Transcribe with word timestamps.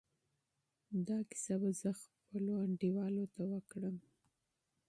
دا 1.07 1.17
کیسه 1.29 1.55
به 1.61 1.69
زه 1.81 1.91
خپلو 2.03 2.53
ملګرو 3.05 3.57
ته 3.65 3.65
کوم. 3.71 3.95